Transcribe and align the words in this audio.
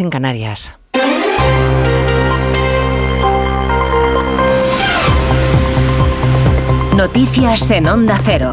en 0.00 0.10
Canarias. 0.10 0.72
Noticias 6.96 7.70
en 7.70 7.88
Onda 7.88 8.18
Cero. 8.22 8.52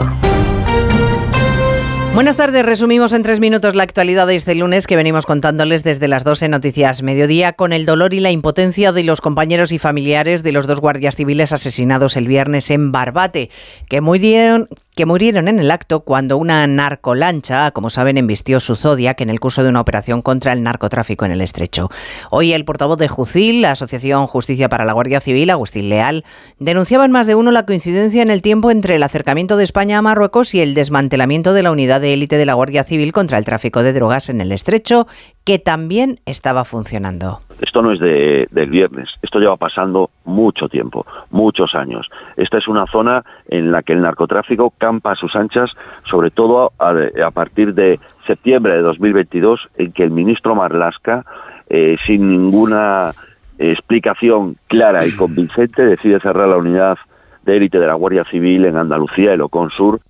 Buenas 2.13 2.35
tardes, 2.35 2.65
resumimos 2.65 3.13
en 3.13 3.23
tres 3.23 3.39
minutos 3.39 3.73
la 3.73 3.83
actualidad 3.83 4.27
de 4.27 4.35
este 4.35 4.53
lunes 4.53 4.85
que 4.85 4.97
venimos 4.97 5.25
contándoles 5.25 5.83
desde 5.83 6.09
las 6.09 6.25
12 6.25 6.49
Noticias 6.49 7.03
Mediodía 7.03 7.53
con 7.53 7.71
el 7.71 7.85
dolor 7.85 8.13
y 8.13 8.19
la 8.19 8.31
impotencia 8.31 8.91
de 8.91 9.05
los 9.05 9.21
compañeros 9.21 9.71
y 9.71 9.79
familiares 9.79 10.43
de 10.43 10.51
los 10.51 10.67
dos 10.67 10.81
guardias 10.81 11.15
civiles 11.15 11.53
asesinados 11.53 12.17
el 12.17 12.27
viernes 12.27 12.69
en 12.69 12.91
Barbate, 12.91 13.49
que 13.87 14.01
murieron, 14.01 14.67
que 15.01 15.07
murieron 15.07 15.47
en 15.47 15.59
el 15.59 15.71
acto 15.71 16.01
cuando 16.01 16.37
una 16.37 16.67
narcolancha, 16.67 17.71
como 17.71 17.89
saben, 17.89 18.19
embistió 18.19 18.59
su 18.59 18.75
Zodiac 18.75 19.19
en 19.21 19.31
el 19.31 19.39
curso 19.39 19.63
de 19.63 19.69
una 19.69 19.81
operación 19.81 20.21
contra 20.21 20.53
el 20.53 20.61
narcotráfico 20.61 21.25
en 21.25 21.31
el 21.31 21.41
estrecho. 21.41 21.89
Hoy 22.29 22.53
el 22.53 22.65
portavoz 22.65 22.99
de 22.99 23.07
Jucil, 23.07 23.63
la 23.63 23.71
Asociación 23.71 24.27
Justicia 24.27 24.69
para 24.69 24.85
la 24.85 24.93
Guardia 24.93 25.19
Civil, 25.19 25.49
Agustín 25.49 25.89
Leal, 25.89 26.23
denunciaba 26.59 27.03
en 27.03 27.09
más 27.09 27.25
de 27.25 27.33
uno 27.33 27.49
la 27.49 27.65
coincidencia 27.65 28.21
en 28.21 28.29
el 28.29 28.43
tiempo 28.43 28.69
entre 28.69 28.93
el 28.93 29.01
acercamiento 29.01 29.57
de 29.57 29.63
España 29.63 29.97
a 29.97 30.03
Marruecos 30.03 30.53
y 30.53 30.61
el 30.61 30.75
desmantelamiento 30.75 31.53
de 31.53 31.63
la 31.63 31.71
unidad 31.71 31.99
de 31.99 32.13
élite 32.13 32.37
de 32.37 32.45
la 32.45 32.53
Guardia 32.53 32.83
Civil 32.83 33.11
contra 33.11 33.39
el 33.39 33.45
tráfico 33.45 33.81
de 33.81 33.93
drogas 33.93 34.29
en 34.29 34.39
el 34.39 34.51
estrecho, 34.51 35.07
que 35.45 35.57
también 35.57 36.21
estaba 36.27 36.63
funcionando. 36.63 37.41
Esto 37.61 37.81
no 37.81 37.91
es 37.91 37.99
de, 37.99 38.47
del 38.51 38.69
viernes, 38.69 39.09
esto 39.21 39.39
lleva 39.39 39.55
pasando 39.55 40.09
mucho 40.25 40.67
tiempo, 40.67 41.05
muchos 41.29 41.75
años. 41.75 42.07
Esta 42.35 42.57
es 42.57 42.67
una 42.67 42.87
zona 42.87 43.23
en 43.47 43.71
la 43.71 43.83
que 43.83 43.93
el 43.93 44.01
narcotráfico 44.01 44.73
campa 44.77 45.11
a 45.11 45.15
sus 45.15 45.35
anchas, 45.35 45.69
sobre 46.09 46.31
todo 46.31 46.71
a, 46.79 46.93
a 47.25 47.31
partir 47.31 47.73
de 47.73 47.99
septiembre 48.25 48.75
de 48.75 48.81
2022, 48.81 49.69
en 49.77 49.91
que 49.91 50.03
el 50.03 50.11
ministro 50.11 50.55
Marlasca, 50.55 51.23
eh, 51.69 51.97
sin 52.05 52.27
ninguna 52.27 53.11
explicación 53.59 54.57
clara 54.67 55.05
y 55.05 55.15
convincente, 55.15 55.85
decide 55.85 56.19
cerrar 56.19 56.47
la 56.47 56.57
unidad 56.57 56.97
de 57.43 57.57
élite 57.57 57.79
de 57.79 57.87
la 57.87 57.93
Guardia 57.93 58.23
Civil 58.25 58.65
en 58.65 58.77
Andalucía, 58.77 59.33
el 59.33 59.41
Ocon 59.41 59.69
Sur, 59.69 60.01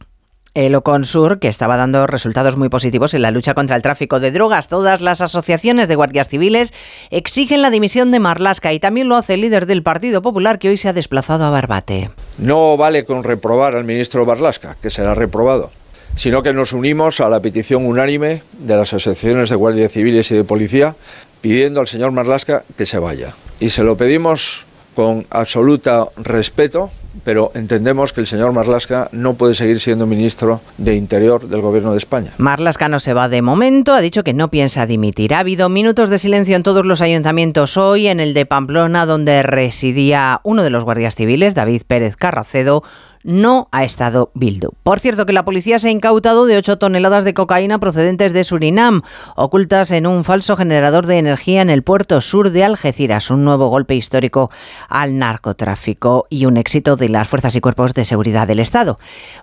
el 0.54 0.76
Oconsur, 0.76 1.40
que 1.40 1.48
estaba 1.48 1.78
dando 1.78 2.08
resultados 2.08 2.58
muy 2.58 2.70
positivos 2.70 3.14
en 3.14 3.22
la 3.22 3.32
lucha 3.32 3.54
contra 3.54 3.76
el 3.76 3.82
tráfico 3.82 4.20
de 4.20 4.32
drogas. 4.32 4.68
Todas 4.68 5.02
las 5.02 5.22
asociaciones 5.22 5.88
de 5.88 5.96
guardias 5.96 6.28
civiles 6.28 6.74
exigen 7.10 7.62
la 7.62 7.70
dimisión 7.70 8.12
de 8.12 8.20
Marlasca 8.20 8.74
y 8.74 8.80
también 8.80 9.08
lo 9.08 9.16
hace 9.16 9.36
el 9.36 9.42
líder 9.42 9.66
del 9.66 9.84
Partido 9.84 10.22
Popular 10.22 10.60
que 10.60 10.70
hoy 10.70 10.78
se 10.78 10.90
ha 10.90 10.94
desplazado 10.94 11.46
a 11.46 11.50
Barbate. 11.50 12.12
No 12.38 12.76
vale 12.76 13.06
con 13.06 13.24
reprobar 13.24 13.76
al 13.76 13.86
ministro 13.86 14.26
Marlasca, 14.26 14.76
que 14.82 14.90
será 14.90 15.16
reprobado, 15.16 15.72
sino 16.16 16.44
que 16.44 16.54
nos 16.54 16.74
unimos 16.74 17.22
a 17.22 17.30
la 17.30 17.40
petición 17.40 17.86
unánime 17.86 18.44
de 18.60 18.76
las 18.76 18.94
asociaciones 18.94 19.50
de 19.50 19.56
guardias 19.56 19.92
civiles 19.92 20.30
y 20.32 20.36
de 20.36 20.44
policía 20.44 20.96
pidiendo 21.40 21.80
al 21.80 21.88
señor 21.88 22.12
Marlasca 22.12 22.64
que 22.78 22.86
se 22.86 23.00
vaya. 23.00 23.34
Y 23.60 23.70
se 23.70 23.84
lo 23.84 23.96
pedimos 23.96 24.66
con 24.96 25.26
absoluta 25.30 26.08
respeto 26.18 26.92
pero 27.24 27.52
entendemos 27.56 28.14
que 28.14 28.22
el 28.22 28.28
señor 28.28 28.54
Marlasca 28.54 29.10
no 29.12 29.34
puede 29.34 29.56
seguir 29.56 29.80
siendo 29.80 30.08
ministro 30.08 30.62
de 30.78 30.96
Interior 30.96 31.48
del 31.48 31.62
Gobierno 31.62 31.92
de 31.92 31.98
España. 31.98 32.32
Marlasca 32.38 32.88
no 32.88 33.00
se 33.00 33.14
va 33.14 33.30
de 33.30 33.42
momento, 33.42 33.94
ha 33.94 34.02
dicho 34.02 34.24
que 34.24 34.34
no 34.34 34.50
piensa 34.50 34.86
dimitir. 34.86 35.34
Ha 35.34 35.40
habido 35.40 35.70
minutos 35.70 36.10
de 36.10 36.20
silencio 36.20 36.56
en 36.56 36.64
todos 36.64 36.86
los 36.86 37.02
ayuntamientos 37.02 37.78
hoy, 37.78 38.08
en 38.08 38.20
el 38.20 38.34
de 38.34 38.46
Pamplona, 38.46 39.06
donde 39.06 39.44
residía 39.44 40.42
uno 40.44 40.64
de 40.64 40.70
los 40.70 40.84
guardias 40.84 41.16
civiles, 41.16 41.56
David 41.56 41.84
Pérez 41.88 42.16
Carracedo, 42.16 42.84
no 43.24 43.68
ha 43.72 43.84
estado 43.84 44.32
Bildu. 44.34 44.70
Por 44.84 45.00
cierto, 45.00 45.26
que 45.26 45.34
la 45.34 45.46
policía 45.46 45.80
se 45.80 45.90
ha 45.90 45.92
incautado 45.92 46.46
de 46.46 46.58
8 46.58 46.78
toneladas 46.78 47.24
de 47.24 47.34
cocaína 47.34 47.80
procedentes 47.80 48.34
de 48.34 48.44
Surinam, 48.44 49.02
ocultas 49.36 49.92
en 49.92 50.08
un 50.08 50.24
falso 50.24 50.56
generador 50.56 51.06
de 51.06 51.18
energía 51.18 51.62
en 51.62 51.70
el 51.70 51.84
puerto 51.84 52.22
sur 52.22 52.52
de 52.52 52.64
Algeciras. 52.64 53.30
Un 53.30 53.46
nuevo 53.46 53.68
golpe 53.68 53.96
histórico 53.96 54.50
al 54.90 55.18
narcotráfico 55.18 56.26
y 56.30 56.46
un 56.46 56.58
éxito 56.58 56.98
de 57.02 57.10
las 57.10 57.28
fuerzas 57.28 57.54
y 57.58 57.60
cuerpos 57.60 57.94
de 57.94 58.06
seguridad 58.06 58.48
del 58.48 58.60
Estado. 58.60 58.98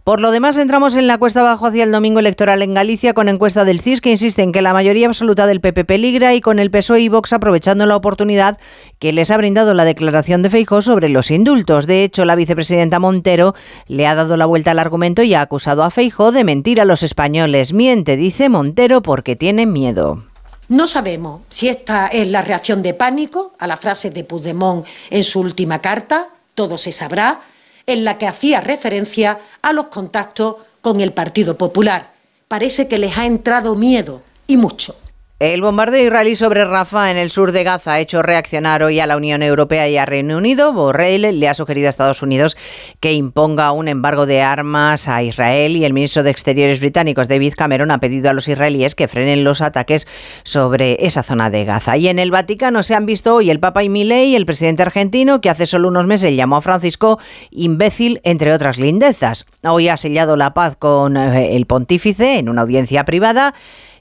Por 0.05 0.21
lo 0.21 0.31
demás, 0.31 0.57
entramos 0.57 0.97
en 0.97 1.07
la 1.07 1.19
cuesta 1.19 1.41
abajo 1.41 1.67
hacia 1.67 1.85
el 1.85 1.93
domingo 1.93 2.21
electoral 2.21 2.63
en 2.63 2.73
Galicia 2.73 3.13
con 3.13 3.29
encuesta 3.29 3.67
del 3.67 3.83
CIS 3.83 4.01
que 4.01 4.13
insiste 4.13 4.43
en 4.43 4.53
que 4.53 4.63
la 4.63 4.73
mayoría 4.73 5.07
absoluta 5.09 5.47
del 5.47 5.61
PP 5.61 5.85
peligra 5.85 6.35
y 6.35 6.41
con 6.41 6.59
el 6.59 6.71
PSOE 6.71 7.01
y 7.01 7.09
Vox 7.11 7.35
aprovechando 7.35 7.85
la 7.85 7.97
oportunidad 7.97 8.57
que 8.99 9.13
les 9.13 9.31
ha 9.31 9.37
brindado 9.37 9.75
la 9.75 9.85
declaración 9.85 10.43
de 10.43 10.49
Feijóo 10.49 10.81
sobre 10.81 11.11
los 11.11 11.31
indultos. 11.31 11.87
De 11.87 12.05
hecho, 12.05 12.25
la 12.25 12.37
vicepresidenta 12.37 12.99
Montero 12.99 13.55
le 13.89 14.07
ha 14.07 14.15
dado 14.15 14.39
la 14.39 14.47
vuelta 14.47 14.71
al 14.71 14.79
argumento 14.79 15.23
y 15.23 15.35
ha 15.35 15.43
acusado 15.43 15.83
a 15.83 15.91
Feijóo 15.91 16.33
de 16.33 16.45
mentir 16.45 16.81
a 16.81 16.87
los 16.87 17.03
españoles. 17.03 17.75
Miente, 17.75 18.17
dice 18.17 18.49
Montero, 18.49 19.03
porque 19.03 19.37
tiene 19.37 19.67
miedo. 19.67 20.23
No 20.69 20.87
sabemos 20.87 21.41
si 21.49 21.69
esta 21.69 22.09
es 22.09 22.29
la 22.29 22.43
reacción 22.43 22.83
de 22.83 22.93
pánico 22.93 23.55
a 23.59 23.67
la 23.67 23.79
frase 23.79 24.11
de 24.11 24.23
Puigdemont 24.23 24.87
en 25.09 25.25
su 25.25 25.41
última 25.41 25.81
carta, 25.81 26.29
todo 26.55 26.77
se 26.77 26.93
sabrá, 26.93 27.41
en 27.89 28.05
la 28.05 28.19
que 28.19 28.29
hacía 28.29 28.61
referencia 28.61 29.41
a 29.63 29.73
los 29.73 29.87
contactos 29.87 30.57
con 30.81 31.01
el 31.01 31.13
Partido 31.13 31.59
Popular. 31.59 32.13
Parece 32.47 32.87
que 32.87 32.99
les 32.99 33.19
ha 33.19 33.27
entrado 33.27 33.75
miedo, 33.75 34.23
y 34.47 34.57
mucho. 34.57 34.97
El 35.41 35.63
bombardeo 35.63 36.05
israelí 36.05 36.35
sobre 36.35 36.65
Rafah 36.65 37.13
en 37.13 37.17
el 37.17 37.31
sur 37.31 37.53
de 37.53 37.63
Gaza 37.63 37.93
ha 37.93 38.01
hecho 38.01 38.23
reaccionar 38.23 38.83
hoy 38.83 38.99
a 38.99 39.07
la 39.07 39.17
Unión 39.17 39.41
Europea 39.45 39.89
y 39.89 39.97
a 39.97 40.05
Reino 40.05 40.37
Unido. 40.37 40.73
Borrell 40.73 41.39
le 41.39 41.49
ha 41.49 41.55
sugerido 41.55 41.87
a 41.87 41.91
Estados 41.91 42.23
Unidos 42.23 42.57
que 42.99 43.13
imponga 43.13 43.71
un 43.71 43.87
embargo 43.87 44.27
de 44.27 44.43
armas 44.43 45.07
a 45.07 45.23
Israel 45.23 45.77
y 45.77 45.85
el 45.85 45.93
ministro 45.93 46.25
de 46.25 46.31
Exteriores 46.31 46.81
británicos 46.81 47.29
David 47.29 47.55
Cameron 47.57 47.93
ha 47.93 48.01
pedido 48.01 48.29
a 48.29 48.33
los 48.33 48.49
israelíes 48.49 48.97
que 48.97 49.07
frenen 49.07 49.45
los 49.45 49.63
ataques 49.63 50.09
sobre 50.43 51.07
esa 51.07 51.23
zona 51.23 51.51
de 51.51 51.65
Gaza. 51.65 51.97
Y 51.97 52.09
en 52.09 52.19
el 52.19 52.33
Vaticano 52.33 52.83
se 52.83 52.97
han 52.97 53.07
visto 53.07 53.37
hoy 53.37 53.51
el 53.51 53.61
Papa 53.61 53.85
y 53.85 53.89
Milei, 53.89 54.35
el 54.35 54.45
presidente 54.45 54.83
argentino, 54.83 55.41
que 55.41 55.51
hace 55.51 55.69
solo 55.69 55.87
unos 55.87 56.09
meses 56.09 56.35
llamó 56.35 56.57
a 56.57 56.63
Francisco 56.63 57.21
imbécil, 57.53 58.21
entre 58.25 58.53
otras 58.53 58.77
lindezas. 58.77 59.47
Hoy 59.63 59.89
ha 59.89 59.99
sellado 59.99 60.35
la 60.35 60.53
paz 60.53 60.77
con 60.77 61.17
eh, 61.17 61.55
el 61.55 61.67
pontífice 61.67 62.41
en 62.41 62.49
una 62.49 62.63
audiencia 62.63 63.05
privada 63.05 63.55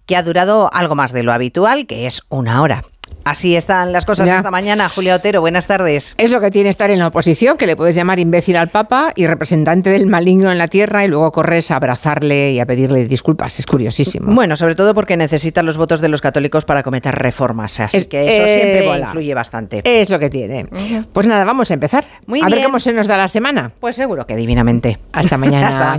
que 0.07 0.15
ha 0.15 0.23
durado 0.23 0.73
algo 0.73 0.95
más 0.95 1.11
de 1.11 1.21
lo 1.21 1.31
habitual, 1.33 1.85
que 1.85 2.07
es 2.07 2.21
una 2.29 2.61
hora. 2.63 2.83
Así 3.23 3.57
están 3.57 3.91
las 3.91 4.05
cosas 4.05 4.25
Ya. 4.25 4.37
esta 4.37 4.51
mañana. 4.51 4.87
Julia 4.87 5.15
Otero, 5.15 5.41
buenas 5.41 5.67
tardes. 5.67 6.15
Es 6.17 6.31
lo 6.31 6.39
que 6.39 6.49
tiene 6.49 6.69
estar 6.69 6.89
en 6.91 6.99
la 6.99 7.07
oposición, 7.07 7.57
que 7.57 7.67
le 7.67 7.75
puedes 7.75 7.93
llamar 7.93 8.19
imbécil 8.19 8.55
al 8.55 8.69
Papa 8.69 9.11
y 9.17 9.27
representante 9.27 9.89
del 9.89 10.07
maligno 10.07 10.49
en 10.49 10.57
la 10.57 10.69
tierra 10.69 11.03
y 11.03 11.09
luego 11.09 11.29
corres 11.33 11.69
a 11.71 11.75
abrazarle 11.75 12.51
y 12.53 12.59
a 12.61 12.65
pedirle 12.65 13.05
disculpas. 13.05 13.59
Es 13.59 13.65
curiosísimo. 13.65 14.33
Bueno, 14.33 14.55
sobre 14.55 14.75
todo 14.75 14.93
porque 14.93 15.17
necesita 15.17 15.61
los 15.61 15.75
votos 15.77 15.99
de 15.99 16.07
los 16.07 16.21
católicos 16.21 16.63
para 16.63 16.83
cometer 16.83 17.15
reformas, 17.15 17.77
así 17.81 17.97
Es- 17.97 18.05
que 18.07 18.23
eso 18.23 18.45
siempre 18.45 18.87
eh, 18.95 18.99
influye 18.99 19.33
bastante. 19.33 19.81
Es 19.83 20.09
lo 20.09 20.19
que 20.19 20.29
tiene. 20.29 20.65
Pues 21.11 21.27
nada, 21.27 21.43
vamos 21.43 21.69
a 21.71 21.73
empezar. 21.73 22.05
Muy 22.27 22.41
a 22.41 22.47
ver 22.47 22.63
cómo 22.63 22.79
se 22.79 22.93
nos 22.93 23.07
da 23.07 23.17
la 23.17 23.27
semana. 23.27 23.71
Pues 23.79 23.97
seguro 23.97 24.25
que 24.25 24.37
divinamente. 24.37 24.99
Hasta 25.11 25.37
mañana. 25.37 25.67
Hasta 25.67 25.79
mañana. 25.85 25.97